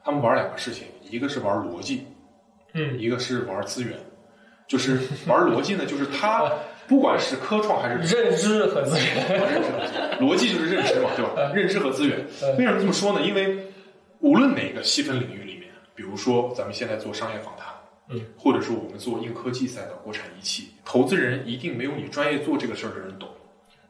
[0.03, 2.07] 他们玩两个事情，一个是玩逻辑，
[2.73, 3.93] 嗯，一个是玩资源。
[4.67, 6.51] 就是玩逻辑呢，就是他
[6.89, 9.29] 不管是科创还是 认知和资源。
[9.29, 11.53] 认知和资源，逻辑就是认知嘛，对吧？
[11.55, 12.19] 认知和资源。
[12.43, 13.21] 嗯为什么这么说呢？
[13.23, 13.67] 因为
[14.21, 17.67] 无论哪个细分领域里面，比如说咱们现在做商业访谈，
[18.11, 23.29] 嗯，或者说我们做硬科技赛道、国产仪器，投资人一定没有你专业做这个事儿的人懂。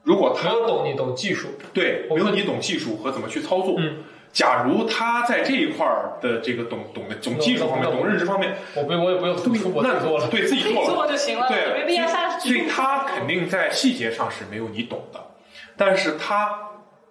[0.02, 3.74] 如果他没有懂你懂技术，对，没有你懂技术和怎么去操作。
[3.78, 4.04] 嗯，
[4.36, 10.28] 假如他在这一块儿的这个懂懂的懂技术方面、懂懂认知方面，我不我也不用那己做了。
[10.28, 15.18] 对自己做了，做就行了，对，没必要下所以他肯定在细节上是没有你懂的。
[15.74, 16.50] 但是他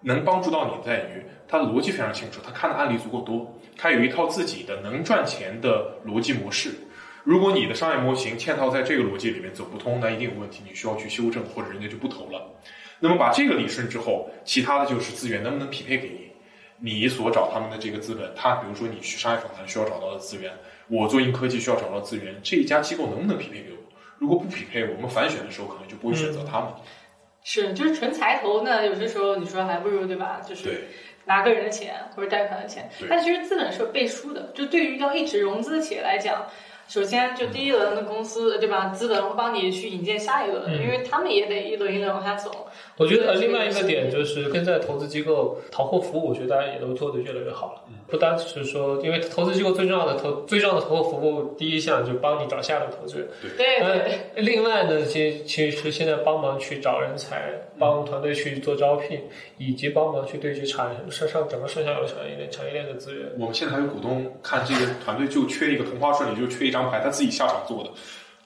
[0.01, 6.75] 能帮助到你在于，他逻辑非常清楚，他看的案例足够多，他有一套自己的能赚钱的逻辑模式。
[7.23, 12.51] 如果你的商业模型嵌套在这个逻辑里面走不通，那一定有问题，你需要去修正，或者人家就不投了。
[12.99, 16.24] 那么把这个理顺之后，其他的就是资源能不能匹配给你，
[16.79, 20.51] 你所找他们的这个资本，他比如说你去商业访谈需要找到的资源，
[20.87, 23.77] 我做硬科技需要找到资源，这一家机构能不能匹配给我？
[24.17, 26.69] 如果不匹配，我们反选的时候可能就不会选择他们。
[27.43, 30.41] 是，就是纯财投呢，有些时候你说还不如对吧？
[30.47, 30.87] 就是。
[31.27, 34.51] 拿个人的钱或者贷款的钱，但其实资本是有背书的。
[34.53, 36.45] 就对于要一直融资的企业来讲，
[36.87, 42.67] 首先就第一轮的公司对吧，资本会帮你去引荐下一轮，嗯因为他们也得一轮一轮往下走。
[42.97, 47.81] 我觉得呃另外一个点就是，现在投资机构淘货服务，我觉得大家也都做得越来越好了。
[48.07, 53.27] 不单只是说，因为投资机构最重要的投最重要的投货服务，第一项就帮你找下一个投资人。
[53.57, 59.19] 对呃，另外呢，其其实现在帮忙去找人才，帮团队去做招聘，
[59.57, 63.27] 以及帮忙去对接产上上整个上下游产业链产业链的资源。
[63.37, 67.89] 我们现在还有股东看这个团队就缺一个同花顺里就缺一张牌，他自己下场做的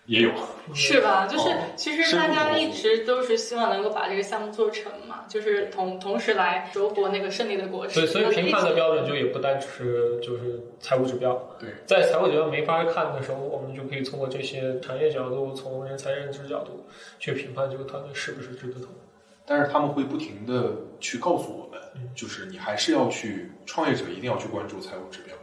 [0.10, 0.32] 也有。
[0.74, 1.26] 是吧？
[1.26, 7.94] 就是哦其实大家一直都是希望能够把这个项目做成嘛，就是同同时来收获那个胜利的果实。
[7.94, 11.56] 所以，所以评判的标准就也不单只是就是财务指标。
[11.60, 16.86] 对，在财务指标没法看的时候，我们就可以通过这些产业角度，从人才认知角度
[17.18, 18.88] 去评判这个团队是不是值得投。
[19.46, 25.36] 但是他们会不停的去告诉我们嗯，就是你还是要去创业者一定要去关注财务指标，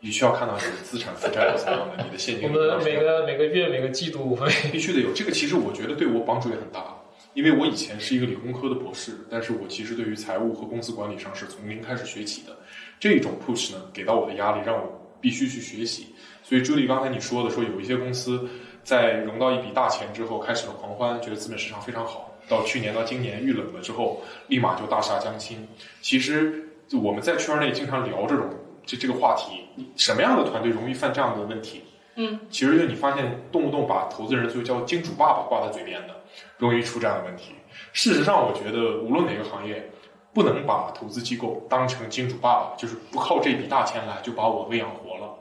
[0.00, 5.32] 你需要看到你的资产负债有怎样的，你的现金 我们每个每个月、每个季度会 必须得有这个。
[5.32, 6.94] 其实我觉得对我帮助也很大，
[7.34, 12.56] 因为我以前是一个理工科的博士，但是我其实对于财务和公司管理上是从零开始学起的。
[12.98, 16.14] 这种 push 呢，给到我的压力让我必须去学习。
[16.42, 18.48] 所以朱莉刚才你说的，说有一些公司
[18.84, 25.66] 在融到一笔大钱之后开始了狂欢，觉得资本市场非常好，到去年到今年遇冷了之后，立马就大厦将倾。
[26.00, 26.70] 其实
[27.02, 28.48] 我们在圈内经常聊这种
[28.86, 31.82] 这这个话题，什么样的团队容易犯这样的问题？
[32.14, 36.14] 嗯，其实就你发现动不动把投资人就叫金主爸爸挂在嘴边的，
[36.56, 37.52] 容易出这样的问题。
[37.92, 39.90] 事实上，我觉得无论哪个行业，
[40.32, 45.34] 不能把投资机构当成金主爸爸，就是不靠这笔大钱来就把我喂养活了，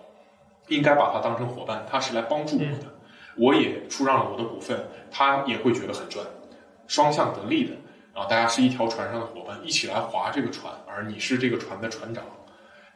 [0.67, 2.93] 应该把它当成伙伴，他是来帮助我的。
[3.37, 6.25] 我也出让了我的股份，他也会觉得很赚，
[6.87, 7.71] 双向得利的。
[8.13, 12.23] 然后大家是一条船上的伙伴，一起来划这个船，而你是这个船的船长，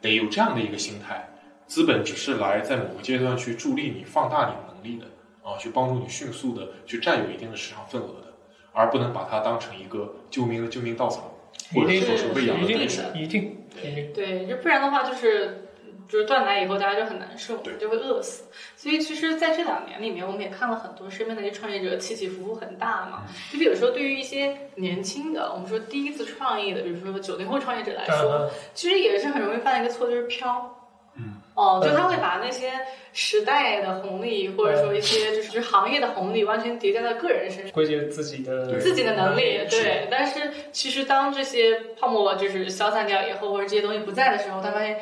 [0.00, 1.28] 得有这样的一个心态。
[1.66, 5.06] 资本只是来在某个阶段去助力你、放大你的能力的
[5.48, 8.34] 啊，去帮助你迅速的去占有一定的市场份额的，
[8.72, 11.34] 而不能把它当成一个救命的救命稻草，
[11.74, 13.04] 或者说是喂养一定的对象。
[13.16, 14.12] 一定一定。
[14.12, 15.66] 对，就不然的话就是。
[16.10, 18.44] 就是断奶以后，大家就很难受，对就会饿死。
[18.76, 23.22] 所以其实，在这两年里面，我们也看了很多身边的一些创业者起起伏伏很大嘛。
[23.52, 30.76] 就比如说，对于一些年轻的，我们说第一次创业的，比如说九零后创业者来说，嗯其实也是很容易犯的一个错，就是飘。
[31.16, 31.34] 嗯。
[31.54, 32.70] 哦，就他会把那些
[33.12, 37.72] 时代的红利，或者说一些就是就是行业的红利，完全叠加在个人身上。
[37.72, 40.08] 归结自己的自己的能力，对。
[40.10, 44.98] 但是其实当这些泡沫就是消散掉以后，或者这些东西不在的时候，他发现，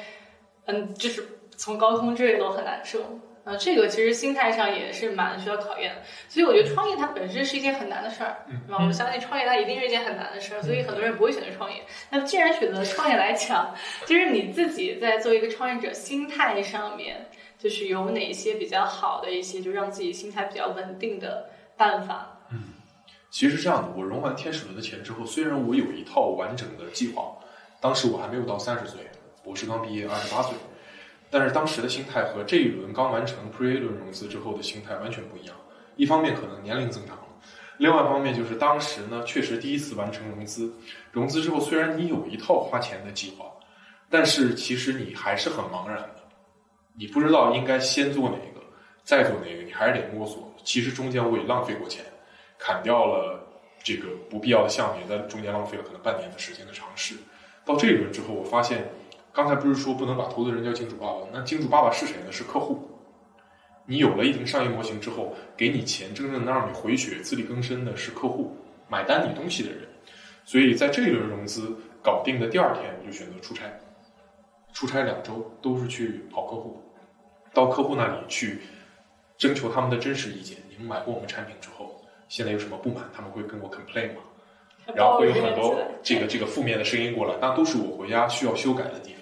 [0.69, 1.27] 嗯，就是
[1.57, 3.01] 从高空坠落很难受。
[3.45, 6.03] 啊，这个其实心态上也是蛮需要考验的。
[6.29, 8.85] 所以我觉得创业它本身是一件很难的事儿，对吧？
[8.87, 11.83] 我相信创业它一定是一件很难的事儿，所以很多人不会选择创业。
[12.11, 22.41] 那既然选择创业来讲，就是你自己在作为一个创业者，心态上面就是有哪些比较好的一些，就让自己心态比较稳定的办法？
[22.53, 22.75] 嗯
[23.31, 27.37] 其实是这样的，我融完天使轮的钱之后，虽然我有一套完整的计划，
[27.81, 29.01] 当时我还没有到三十岁，
[29.49, 30.55] 我是刚毕业，二十八岁，
[31.31, 35.57] 但是当时的心态和这一轮刚完成 Pre A 轮融资之后的心态完全不一样。
[35.97, 37.23] 一方面可能年龄增长了，
[37.79, 40.71] 另外一方面就是当时呢，确实第一次完成融资，
[41.13, 43.47] 融资之后虽然你有一套花钱的计划，
[44.11, 46.17] 但是其实你还是很茫然的，
[46.95, 48.61] 你不知道应该先做哪个，
[49.03, 50.55] 再做哪个，你还是得摸索。
[50.63, 52.05] 其实中间我也浪费过钱。
[52.59, 53.41] 砍掉了
[53.83, 57.15] 这个不必要的项目，也在中间浪费了可能半年的时间的尝试。
[57.65, 58.85] 到这一轮之后，我发现，
[59.39, 61.21] 刚才不是说不能把投资人叫金主爸爸？
[61.33, 62.33] 那金主爸爸是谁呢？
[62.33, 62.91] 是客户。
[63.87, 68.57] 你有了一定商业模型之后，给你钱，真正能让你回血、自力更生的是客户，
[68.89, 69.83] 买单你东西的人。
[70.45, 71.73] 所以在这一轮融资
[72.03, 73.67] 搞定的第二天，我就选择出差，
[74.73, 76.83] 出差两周都是去跑客户，
[77.55, 78.63] 到客户那里去
[79.37, 80.59] 征求他们的真实意见。
[80.69, 82.05] 你们买过我们产品之后。
[82.27, 84.23] 现在有什么不满，他们会跟我 complain 吗？
[84.97, 89.18] 然后会有很多这个这个负面的声音过来，那都是我回家需要修改的地方。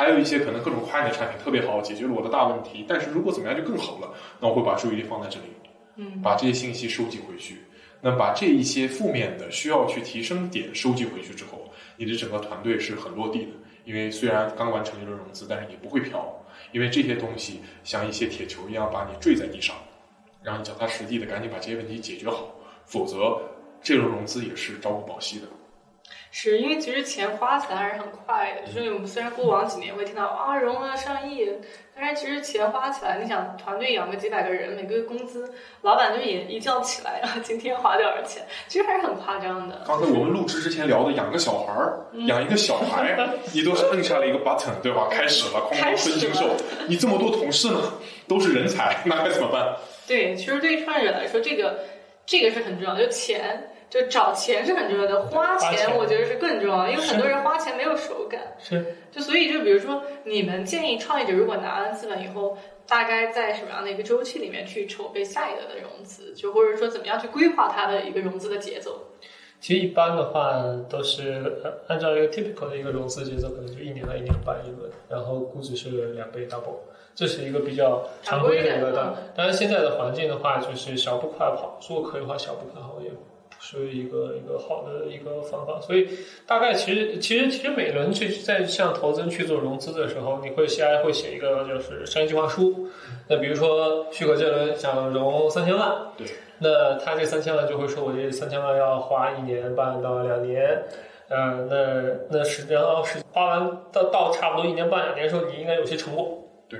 [0.00, 5.48] 还有一些可能各种夸你的产品特别好，解决了我的大问题，但是如果怎么样就更好了，那我会把注意力放在这里，
[5.96, 7.58] 嗯，把这些信息收集回去。
[8.00, 13.50] 那把这一些负面的需要去提升点收集回去之后，你的整个团队是很落地的。
[13.84, 16.34] 因为虽然刚完成一轮融资，但是你不会飘，
[16.72, 19.76] 因为这些东西像一些铁球一样把你坠在地上，
[20.42, 22.54] 然后你脚踏实地的赶紧把这些问题解决好，
[22.86, 23.38] 否则
[23.82, 25.46] 这轮融资也是朝不保夕的。
[26.32, 31.50] 是因为其实钱花起来还是很快的，就是我们虽然过往几年会听到啊融了上亿，
[31.94, 39.82] 但是其实钱花起来，你想团队养个几百个人，每个月工资，老板就也一觉起来啊，今天花多少钱，其实还是很夸张的。
[39.84, 43.18] 刚才我们录制之前聊的养个小孩儿，养一个小孩，
[43.52, 45.08] 你都是摁下了一个 button，对吧？
[45.10, 46.48] 开始了，哐哐开始了分金兽。
[46.86, 47.94] 你这么多同事呢，
[48.28, 49.74] 都是人才，那该怎么办？
[50.06, 51.80] 对，其实对于创业者来说，这个
[52.24, 53.66] 这个是很重要的，就钱。
[53.90, 58.40] 就找钱是很重要的，花花钱我觉得是更重要的，因为很多人花钱没有手感。
[58.58, 66.32] 是就所以就比如说，你们建议创业者如果拿完资本以后，大概在什么样的一个周期里面去筹备下一轮的融资？
[66.34, 69.00] 就或者说怎么样去规划它的一个融资的节奏？
[69.60, 76.78] 其实一般的话都是呃按照一个 typical 的一个融资节奏，可能就一年到一年半一轮，然后估值是两倍 double，
[77.14, 79.14] 这是一个比较常规的一个的。
[79.36, 83.16] 当然现在的环境的话，就是小步快跑，如果可以的话，小步快跑也不
[83.60, 85.80] 是一个一个好的一个方法。
[85.80, 86.08] 所以
[86.46, 92.88] 大概其实其实其实每轮去在向投资人去做融资的时候，你会 CI 会写一个就是商业计划书。
[93.28, 96.26] 那比如说许可这轮想融三千万，对。
[96.62, 100.82] 那他这三千万就会说，我这三千万要花一年半到两年，
[101.28, 106.46] 呃，那那实际上是花完到到差不多一年半两年的时候，你应该有些成果。
[106.68, 106.78] 对。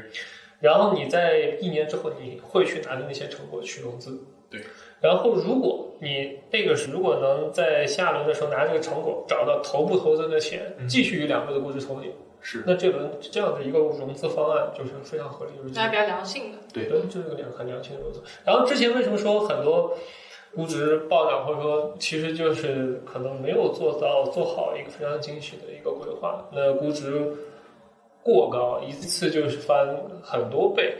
[0.60, 4.20] 然后你在一年之后，你会去拿着那些成果去融资。
[4.50, 4.60] 对。
[5.00, 12.10] 然后如果你那个是如果能在下轮的时候拿这个成果找到头部投资人的钱，继续与两倍的估值投你，
[12.40, 16.58] 是那这轮这样的一个融资方案就是非常合理，就是那比较良性的。
[16.72, 18.22] 对对，就是个良很良性的融资。
[18.44, 19.94] 然后之前为什么说很多
[20.54, 27.22] 估值暴涨，或者说其实就是可能没有做到做好一个非常精细的一个规划，那估值
[28.22, 30.94] 过高，一次就是翻很多倍。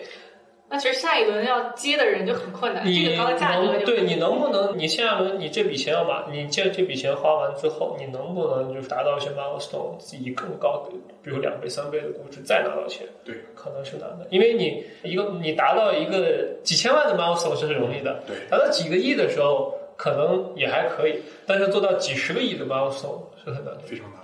[0.71, 13.05] 那其实下一轮要接的人就很困难，这个高的价格对你能不能，你下一轮你这笔钱要把你这这笔钱花完之后，你能不能就是达到一些 milestone，以更高的，比如两倍、三倍的估值再拿到钱？
[13.25, 23.81] 对，可能是难的，因为你一个你达到一个几千万的 milestone 是很容易的，对，达到几个亿的时候可能也还可以，但是做到几十个亿的 milestone 是很难的。
[23.85, 24.20] 非常难。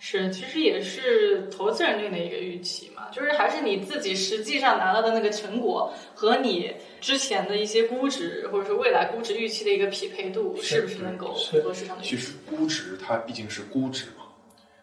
[0.00, 12.10] 是，其实也是投资人对你的一个预期嘛，就是还是你自己实际上拿到的那个成果和你之前的一些估值，或者说未来估值预期的一个匹配度，是是不是能够是符合市场的预期？
[12.10, 14.24] 其实估值它毕竟是估值嘛，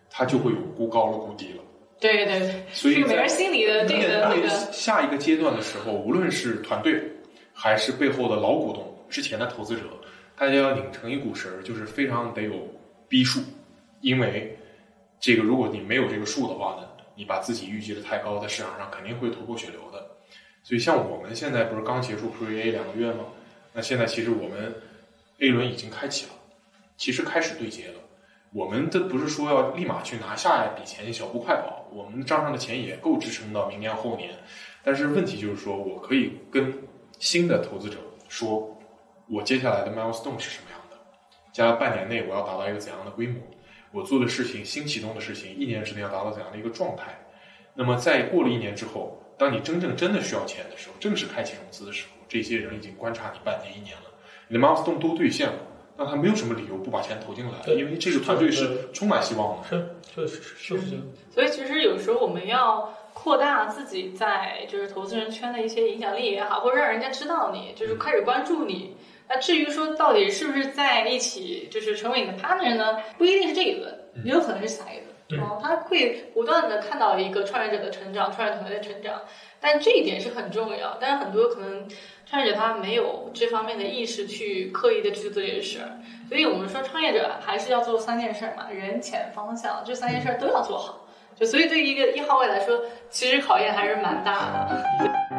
[0.09, 1.63] 它就会有估高了、估低了。
[1.97, 7.01] 对对对，所以每个人心里的这个那个，下一个阶段的时候，无论是团队
[7.53, 9.83] 还是背后的老股东、之前的投资者，
[10.37, 12.51] 大家要拧成一股绳儿，就是非常得有
[13.07, 13.39] 逼数，
[14.01, 14.55] 因为
[15.25, 20.07] 这个如果你没有这个数的话呢，你把自己预计的太高，在市场上肯定会头破血流的。
[20.61, 23.25] 所以像我们现在不是刚结束 Pre A 两个月吗？
[23.73, 24.75] 那现在其实我们
[25.39, 26.33] A 轮已经开启了，
[26.95, 27.93] 其实开始对接了。
[28.53, 34.29] 我们这不是说要立马去拿下一笔钱小步快跑，我们账上的钱也够支撑到明年后年。
[34.83, 36.71] 但是问题就是说我可以跟
[37.17, 37.97] 新的投资者
[38.29, 38.79] 说，
[39.27, 40.95] 我接下来的 milestone 是什么样的，
[41.51, 43.41] 将来半年内我要达到一个怎样的规模，
[43.95, 47.17] 我做的事情新启动的事情一年之内要达到怎样的一个状态。
[47.73, 54.11] 那么在过了一年之后，当你真正真的需要钱的时候，正式开启融资的时候，这些人已经观察你半年一年了，
[54.49, 55.59] 你的 milestone 都兑现了。
[55.97, 59.67] 那他没有什么理由不把钱投进来，因为这个团队是充满希望的。
[60.13, 61.05] 是，是是就是这样。
[61.33, 68.97] 所以其实有时候我们要扩大自己在就是投资人圈的一些影响力也好，或者让人家知道你，就是开始关注你。
[69.27, 72.99] 那至于说到底是不是在一起，就是成为你的 partner 呢？
[73.17, 75.05] 不一定是这一轮，也有可能是下一轮。
[75.27, 79.23] 对哦，他会不断的看到一个创业者的成长，创业团队的成长，
[79.59, 80.97] 但这一点是很重要。
[81.01, 81.87] 但是很多可能
[82.27, 85.97] 创业者他没有这方面的意识去刻意的去做这些事儿，
[86.29, 91.07] 所以我们说创业者还是要做三件事儿嘛，人、钱、方向，这三件事儿都要做好。
[91.35, 95.34] 就所以对于一个一号位来说，其实考验还是蛮大的。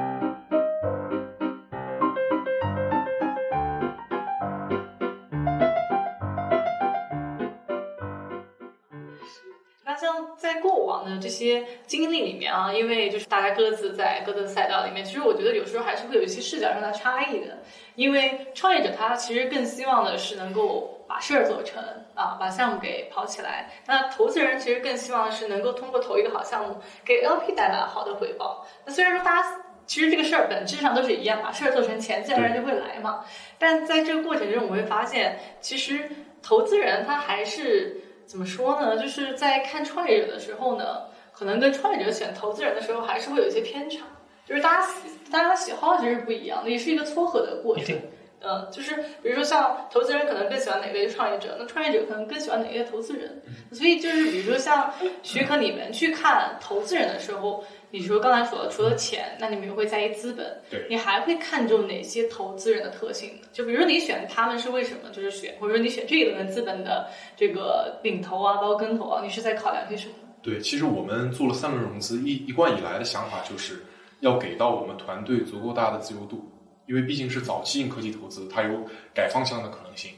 [10.97, 17.59] 往的这些经历里面啊，因为就是大家各自在各自的赛道里面，其实我觉得有时候还是会有一些视角上的差异的。
[17.95, 21.83] 因为创业者他其实更希望的是能够把事儿做成
[22.15, 23.71] 啊，把项目给跑起来。
[23.87, 28.67] 那投资人其实更希望的是能够通过投一个好项目，给 LP 带来好的回报。
[28.85, 33.25] 那虽然说大家其实这个事儿本质上都是一样把，事儿做成钱自然而然就会来嘛。
[33.59, 36.11] 但在这个过程中，我会发现，其实
[36.43, 38.99] 投资人他还是怎么说呢？
[38.99, 44.05] 就是在看创业者的时候呢，可能跟创业者选投资人的时候还是会有一些偏差，
[44.45, 47.97] 就是大家喜大家喜好其实不一样的，也是一个撮合的过程
[48.41, 53.43] 嗯，就是比如说像投资人可能更喜欢哪类创业者，那创业者可能更喜欢哪类投资人。
[53.73, 63.49] 所以就是比如说像许可你们去看投资人的时候，你说刚才说的除了钱，那你们也会在意资本，对你还会看重哪些投资人的特性呢？
[63.53, 65.11] 就比如说你选他们是为什么？
[65.13, 70.15] 就是选，或者说你选这一轮的资本的这个领头啊，包括跟投啊，你是在考量些什么？
[70.43, 73.85] 对，其实我们做了三轮融资，一一贯以来的想法就是
[74.21, 76.49] 要给到我们团队足够大的自由度，
[76.87, 78.85] 因为毕竟是早期硬科技投资，它有
[79.15, 80.13] 改方向的可能性，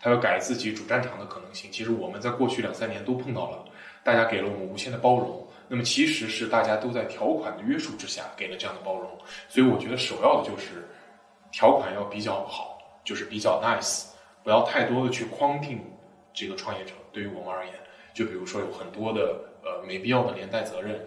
[0.00, 1.70] 它有改自己主战场的可能性。
[1.70, 3.64] 其实我们在过去两三年都碰到了，
[4.02, 5.46] 大家给了我们无限的包容。
[5.66, 9.10] 那么其实是大家都在条款的约束之下给了这样的包容，
[9.48, 10.86] 所以我觉得首要的就是
[11.50, 14.08] 条款要比较好，就是比较 nice，
[14.42, 15.82] 不要太多的去框定
[16.34, 16.92] 这个创业者。
[17.12, 17.74] 对于我们而言，
[18.12, 21.00] 就比如说有很多的呃没必要的连带责任，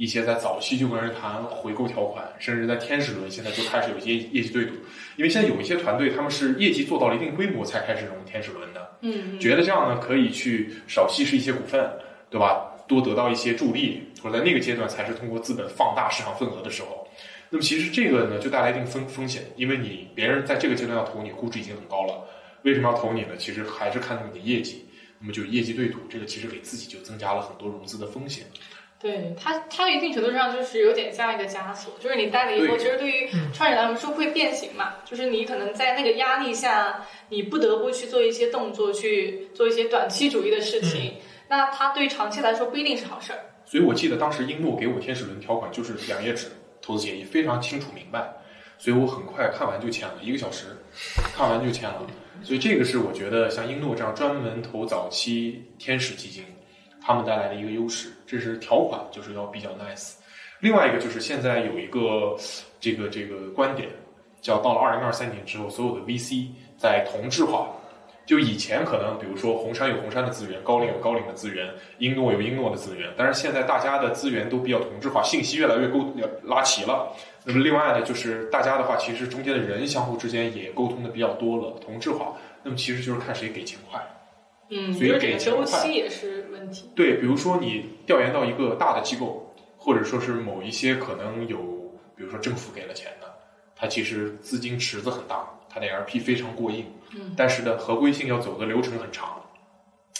[0.00, 4.72] 一些在早期就跟人谈回购条款，甚至在天使轮现在就开始有一些业绩对赌，
[5.16, 11.86] 因为现在有一些团队他们是业绩做到了一定规模才开始融天使轮的，嗯，觉得这样呢可以去少稀释一些股份，
[12.30, 12.66] 对吧？
[12.88, 17.06] 多得到一些助力，或者在那个阶段才是通过资本放大市场份额的时候。
[17.50, 22.26] 那么其实这个呢就带来一定风风险，因为你别人在这个阶段要投你，估值已经很高了，
[22.62, 23.36] 为什么要投你呢？
[23.38, 24.86] 其实还是看重你的业绩，
[25.18, 28.46] 那么就业绩对赌，这个其实给自己就增加了很多融资的风险。
[29.00, 41.14] 对它，它一定程度上就是有点像一个枷锁，就是你戴了以后，其实对于创业者来说会变形嘛，就是你可能在那个压力下，你不得不去做一些动作，去做一些短期主义的事情，
[41.48, 43.38] 那它对长期来说不一定是好事儿。
[43.64, 46.48] 所以我记得当时英诺给我天使轮条款就是两页纸
[46.82, 48.30] 投资协议，非常清楚明白，
[48.76, 50.76] 所以我很快看完就签了，一个小时
[51.34, 52.06] 看完就签了。
[52.42, 56.44] 所以这个是我觉得像英诺这样专门投早期天使基金，
[57.00, 60.14] 他们带来的一个优势，这是条款就是要比较 nice。
[60.60, 62.36] 另外一个就是现在有一个
[62.78, 63.88] 这个这个观点，
[64.40, 67.68] 叫到了二零二三年之后，所有的 VC 在同质化。
[68.26, 77.12] 就以前可能，比如说红杉有红杉的资源，高瓴有高瓴的资源，英诺有英诺的资源，但是现在大家的资源都比较同质化，信息越来越沟拉齐了。
[77.44, 82.34] 那么另外呢，就是大家的话，其实中间的人相互之间也沟通的比较多了，同质化。
[82.62, 84.00] 那么其实就是看谁给钱快。
[84.70, 86.90] 嗯，所以给钱快期也是问题。
[86.94, 91.58] 对，比如说你调研到一个大的机构，或者说是某一些可能有，
[92.16, 93.26] 比如说政府给了钱的，
[93.74, 99.42] 它其实资金池子很大，它的 LP 非常过硬，嗯，但是呢，合规性要走的流程很长，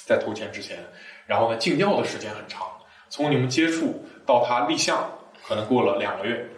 [0.05, 0.79] 在投钱之前，
[1.27, 2.67] 然后呢，尽调的时间很长，
[3.09, 5.11] 从你们接触到它立项，
[5.47, 6.49] 可能过了两个月，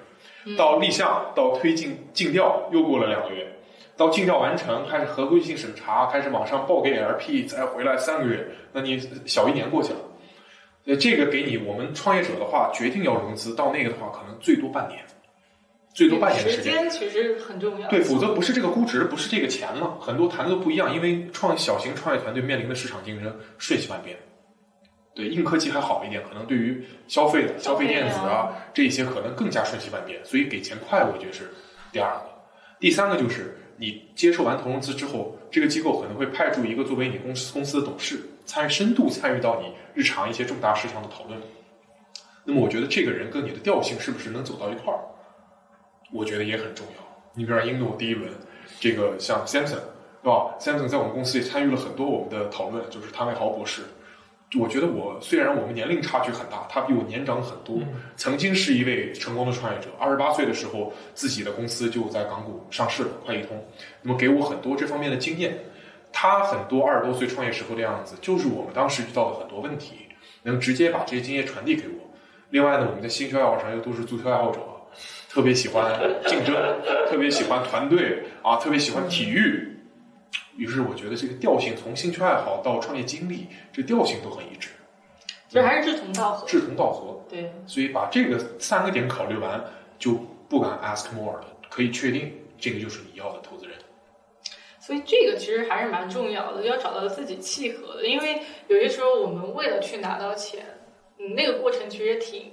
[0.56, 3.58] 到立项到推进尽调又过了两个月。
[3.96, 9.98] 到尽调完成，开始合规性审查，开始往上报给 LP，再回来三个月，那你小一年过去了。
[10.84, 15.00] 所以这个给你我们创业者的话，决定要融资，到那个的话，可能最多半年，
[15.94, 16.72] 最多半年的时时间。
[16.72, 17.88] 间其实很重要。
[17.88, 20.92] 对，否则不是这个估值，不是这个钱了，很多谈的都不一样。
[20.92, 24.16] 因为创小型创业团队面临的市场竞争瞬息万变。
[25.14, 31.52] 对，硬科技还好一点，可能对于消费的消费电子啊这些可能更加瞬息万变，所以给钱快，我觉得是
[31.92, 32.24] 第二个。
[32.80, 41.36] 第三个就是你接受完投融资之后，这个机构可能会派驻一个作为你公司公司的董事，参与深度参与到你日常一些重大事项的讨论。
[42.44, 45.00] 那么我觉得这个人跟你的调性是不是能走到一块儿，
[46.12, 47.02] 我觉得也很重要。
[47.34, 48.30] 你比如说英诺第一轮，
[48.78, 49.80] 这个像 Samson
[50.22, 53.82] 对吧？Samson 在我们公司也参与了很多我们的讨论，就是汤伟豪博士。
[54.58, 57.78] 我觉得我虽然我们年龄差距很大，他比我年长很多，
[58.16, 59.88] 曾经是一位成功的创业者。
[59.98, 63.64] 二十八岁的时候，自己的公司就在港股上市了，快易通。
[64.02, 65.58] 那么给我很多这方面的经验。
[66.14, 69.94] 他很多二十多岁创业时候的样子，就是我们当时遇到的很多问题，
[70.42, 72.10] 能直接把这些经验传递给我。
[72.50, 74.60] 另外呢，我们在新球爱好上又都是足球爱好者，
[75.30, 76.54] 特别喜欢竞争，
[77.08, 79.71] 特别喜欢团队啊，特别喜欢体育。
[80.56, 84.68] 于是我觉得这个调性从兴趣爱好到创业经历，这调性都很一致，
[85.48, 86.46] 其实还是志同道合。
[86.46, 87.20] 志同道合。
[87.28, 89.64] 对，所以把这个三个点考虑完，
[89.98, 90.12] 就
[90.48, 93.74] 不敢 ask more 了，可以确定这个就是你要的投资人。
[94.78, 98.06] 所以这个其实还是蛮重要的，要找到自己契合的。
[98.06, 100.66] 因为有些时候我们为了去拿到钱，
[101.18, 102.52] 嗯，那个过程其实挺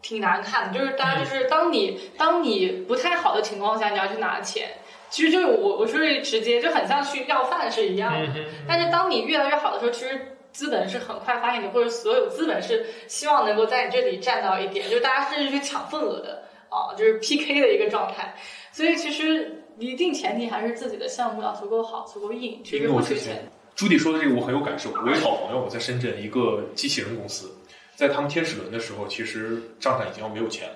[0.00, 0.78] 挺难看的。
[0.78, 4.78] 就是大家就是当你当你不太好的情况下，你要去拿钱，
[5.10, 8.26] 其实就是我我说这直接就很像去要饭是一样的。
[8.34, 16.42] 嗯但是当你越来越好的时候，其实资本是很快发现你，或者所有资本是希望能够在你这里占到一点，就是大家甚至去抢份额的。
[16.68, 18.34] 啊，就是 PK 的一个状态。
[18.72, 23.50] 所以其实一定前提还是自己的项目要足够好、足够硬，这个我之不缺钱。
[23.76, 24.90] 朱迪说的这个我很有感受。
[24.90, 27.54] 我有好朋友，我在深圳一个机器人公司，
[27.94, 30.74] 在他们天使轮的时候，其实账上已经要没有钱了，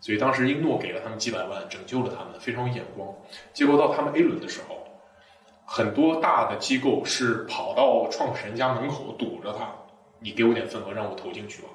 [0.00, 3.08] 所以当时英诺给了他们几百万，拯救了他们，非常有眼光。
[3.52, 4.86] 结果到他们 A 轮的时候，
[5.66, 9.70] 很多大的机构是跑到创始人家门口堵着他，
[10.18, 11.68] 你给我点份额让我投进去吧。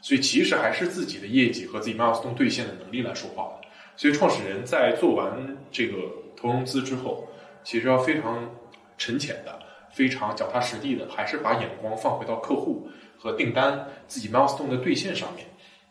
[0.00, 3.68] 所以其实还是自己的业绩和自己 milestone 兑现的能力来说话的。
[3.96, 5.96] 所以创始人在做完这个
[6.36, 7.26] 投融资之后，
[7.64, 8.48] 其实要非常
[8.96, 9.58] 沉潜的、
[9.92, 15.46] 非常脚踏实地的，还是把眼光放回到客户和订单、自己 milestone 的兑现上面。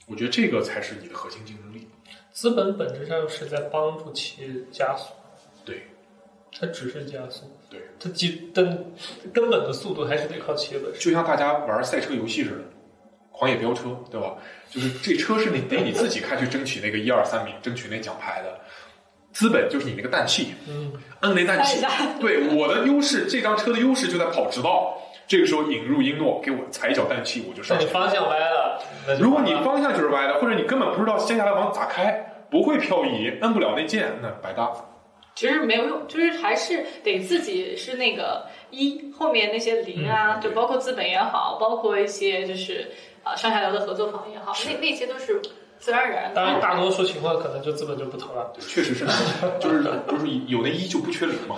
[0.07, 1.87] 我觉得这个才是你的核心竞争力。
[2.31, 5.13] 资本本质上是在帮助企业加速，
[5.65, 5.87] 对
[6.51, 8.93] 它只是加速，对，它基根
[9.33, 10.99] 根本的速度还是得靠企业本身。
[10.99, 12.57] 就像大家玩赛车游戏似的，
[13.31, 14.35] 狂野飙车，对吧？
[14.69, 18.59] 就是这车是你得你自己开去争取那个一二三名，争取那奖牌的。
[19.33, 21.85] 资本就是你那个氮气，嗯，摁那氮气。
[22.19, 24.97] 对我的优势，这张车的优势就在跑直道。
[25.27, 28.56] 这个时候引入英诺，给我踩一脚氮气，我就上方向歪了，
[29.07, 34.71] 那如果你方向就是歪的，或者你根本不知道接下来往咋开，不会漂移，摁不了那键，那白搭。
[35.35, 42.91] 其实没有用，就是还是得自己是那个一后面那些零啊，就包括资本也好，包括一些就是
[43.23, 45.39] 啊、上下游的合作方也好，那那些都是
[45.77, 46.35] 自然而然的。
[46.35, 48.51] 当然，大多数情况可能就资本就不投了。
[48.55, 49.05] 对确实是，
[49.61, 51.57] 就是就是有那一就不缺零嘛。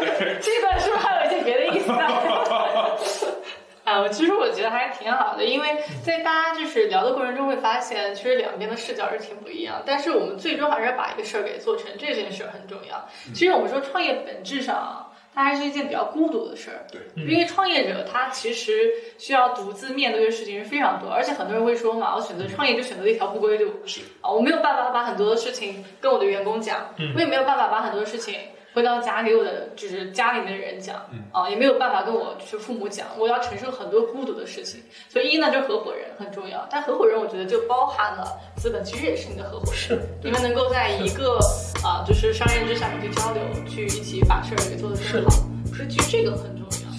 [0.00, 2.22] 对， 这段是不是还有一些别的意思啊？
[3.94, 5.68] 啊，我其实我觉得还挺好的，因为
[6.02, 9.80] 在大家就是聊的过程中会发现，其实两边的视角是挺不一样。
[9.86, 13.08] 但是我们最终还是要把一个事儿给做成，这件事儿很重要。
[13.32, 16.84] 其实我们说创业本质上啊，它还是一件比较孤独的事儿。
[16.90, 23.70] 对，因为创业者他其实需要独自面对的事情是非常多，而且很多人会说嘛，我选择创业就选择了一条不归路。
[23.86, 28.34] 是啊，我没有办法把很多的事情跟我的员工讲，我也没有办法把很多事情
[28.74, 30.96] 回到家给我的就是家里面的人讲，
[31.30, 34.82] 啊，也没有办法跟我就是父母讲，我要承受很多孤独的事情。
[35.08, 41.38] 所以一呢，就是合伙人很重要，但合伙人我觉得就包含了资本，其实也是你的合伙人，是你们能够在一个
[41.84, 45.30] 啊、就是商业之下面去交流，去一起把事儿给做得更好，
[45.72, 46.93] 所以其实这个很重要。